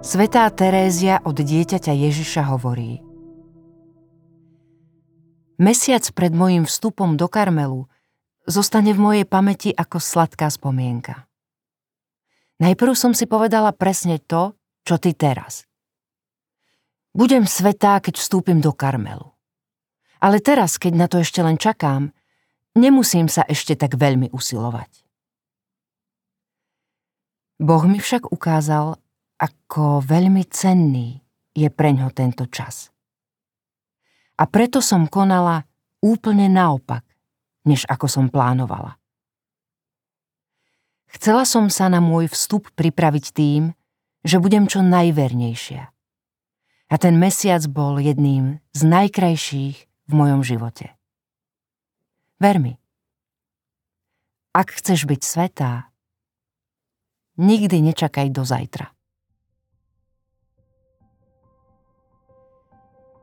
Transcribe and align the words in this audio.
Svetá 0.00 0.48
Terézia 0.48 1.20
od 1.28 1.36
dieťaťa 1.36 1.92
Ježiša 1.92 2.48
hovorí 2.48 3.04
Mesiac 5.60 6.00
pred 6.16 6.32
mojím 6.32 6.64
vstupom 6.64 7.20
do 7.20 7.28
Karmelu 7.28 7.84
zostane 8.48 8.96
v 8.96 9.00
mojej 9.04 9.24
pamäti 9.28 9.76
ako 9.76 10.00
sladká 10.00 10.48
spomienka. 10.48 11.28
Najprv 12.64 12.96
som 12.96 13.12
si 13.12 13.28
povedala 13.28 13.76
presne 13.76 14.16
to, 14.24 14.56
čo 14.88 14.96
ty 14.96 15.12
teraz. 15.12 15.68
Budem 17.12 17.44
svetá, 17.44 18.00
keď 18.00 18.24
vstúpim 18.24 18.64
do 18.64 18.72
Karmelu. 18.72 19.36
Ale 20.16 20.40
teraz, 20.40 20.80
keď 20.80 20.92
na 20.96 21.12
to 21.12 21.20
ešte 21.20 21.44
len 21.44 21.60
čakám, 21.60 22.08
nemusím 22.72 23.28
sa 23.28 23.44
ešte 23.44 23.76
tak 23.76 24.00
veľmi 24.00 24.32
usilovať. 24.32 25.04
Boh 27.60 27.84
mi 27.84 28.00
však 28.00 28.32
ukázal, 28.32 28.96
ako 29.40 30.04
veľmi 30.04 30.44
cenný 30.52 31.24
je 31.56 31.72
preňho 31.72 32.12
tento 32.12 32.44
čas. 32.52 32.92
A 34.36 34.44
preto 34.44 34.84
som 34.84 35.08
konala 35.08 35.64
úplne 36.04 36.48
naopak, 36.52 37.04
než 37.64 37.88
ako 37.88 38.06
som 38.08 38.26
plánovala. 38.28 39.00
Chcela 41.10 41.48
som 41.48 41.72
sa 41.72 41.88
na 41.88 41.98
môj 41.98 42.30
vstup 42.30 42.70
pripraviť 42.76 43.24
tým, 43.32 43.72
že 44.22 44.36
budem 44.38 44.68
čo 44.68 44.84
najvernejšia. 44.84 45.88
A 46.90 46.94
ten 46.98 47.16
mesiac 47.16 47.64
bol 47.66 47.98
jedným 47.98 48.60
z 48.76 48.80
najkrajších 48.84 49.76
v 50.06 50.12
mojom 50.12 50.44
živote. 50.44 50.92
Ver 52.40 52.60
mi. 52.60 52.76
Ak 54.50 54.74
chceš 54.74 55.06
byť 55.06 55.20
svetá, 55.22 55.72
nikdy 57.38 57.78
nečakaj 57.78 58.28
do 58.34 58.42
zajtra. 58.42 58.90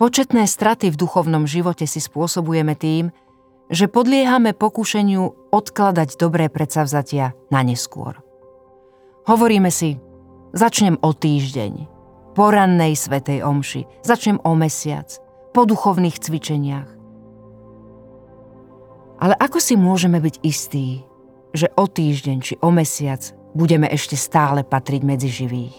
Početné 0.00 0.48
straty 0.48 0.88
v 0.88 0.96
duchovnom 0.96 1.44
živote 1.44 1.84
si 1.84 2.00
spôsobujeme 2.00 2.72
tým, 2.72 3.12
že 3.68 3.84
podliehame 3.84 4.56
pokušeniu 4.56 5.52
odkladať 5.52 6.16
dobré 6.16 6.48
predsavzatia 6.48 7.36
na 7.52 7.60
neskôr. 7.60 8.16
Hovoríme 9.28 9.68
si, 9.68 10.00
začnem 10.56 10.96
o 11.04 11.12
týždeň, 11.12 11.84
po 12.32 12.48
rannej 12.48 12.96
svetej 12.96 13.44
omši, 13.44 13.84
začnem 14.00 14.40
o 14.40 14.56
mesiac, 14.56 15.20
po 15.52 15.68
duchovných 15.68 16.16
cvičeniach. 16.16 16.88
Ale 19.20 19.36
ako 19.36 19.60
si 19.60 19.76
môžeme 19.76 20.16
byť 20.16 20.40
istí, 20.40 21.04
že 21.52 21.68
o 21.76 21.84
týždeň 21.84 22.38
či 22.40 22.56
o 22.64 22.72
mesiac 22.72 23.20
budeme 23.52 23.84
ešte 23.92 24.16
stále 24.16 24.64
patriť 24.64 25.02
medzi 25.04 25.28
živých? 25.28 25.76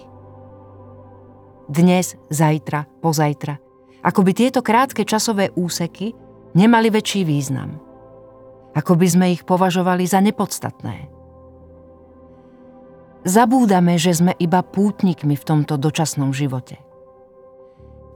Dnes, 1.73 2.14
zajtra, 2.30 2.86
pozajtra– 3.02 3.58
ako 4.02 4.26
by 4.26 4.32
tieto 4.34 4.66
krátke 4.66 5.06
časové 5.06 5.54
úseky 5.54 6.14
nemali 6.58 6.90
väčší 6.90 7.22
význam. 7.22 7.78
Ako 8.74 8.98
by 8.98 9.08
sme 9.08 9.26
ich 9.36 9.46
považovali 9.46 10.08
za 10.08 10.24
nepodstatné. 10.24 11.12
Zabúdame, 13.22 14.02
že 14.02 14.18
sme 14.18 14.34
iba 14.42 14.66
pútnikmi 14.66 15.38
v 15.38 15.46
tomto 15.46 15.78
dočasnom 15.78 16.34
živote. 16.34 16.82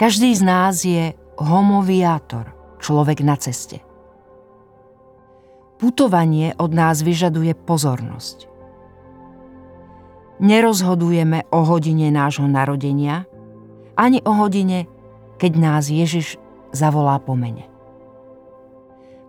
Každý 0.02 0.34
z 0.34 0.42
nás 0.42 0.82
je 0.82 1.14
homoviátor, 1.38 2.50
človek 2.82 3.22
na 3.22 3.38
ceste. 3.38 3.86
Putovanie 5.78 6.56
od 6.58 6.72
nás 6.74 7.06
vyžaduje 7.06 7.54
pozornosť. 7.54 8.48
Nerozhodujeme 10.42 11.48
o 11.54 11.64
hodine 11.64 12.10
nášho 12.12 12.48
narodenia, 12.48 13.28
ani 13.96 14.20
o 14.26 14.32
hodine 14.36 14.88
keď 15.36 15.52
nás 15.60 15.92
Ježiš 15.92 16.40
zavolá 16.72 17.20
po 17.20 17.36
mene. 17.36 17.68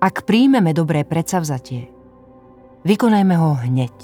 Ak 0.02 0.28
príjmeme 0.28 0.76
dobré 0.76 1.02
predsavzatie, 1.02 1.88
vykonajme 2.84 3.34
ho 3.34 3.56
hneď. 3.64 3.96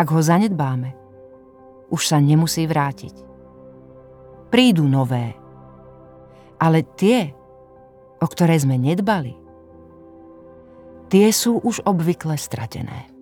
Ak 0.00 0.08
ho 0.10 0.20
zanedbáme, 0.24 0.96
už 1.92 2.02
sa 2.08 2.18
nemusí 2.22 2.64
vrátiť. 2.64 3.14
Prídu 4.48 4.88
nové, 4.88 5.36
ale 6.58 6.82
tie, 6.96 7.30
o 8.18 8.26
ktoré 8.26 8.58
sme 8.58 8.80
nedbali, 8.80 9.36
tie 11.12 11.28
sú 11.30 11.60
už 11.60 11.84
obvykle 11.86 12.34
stratené. 12.34 13.19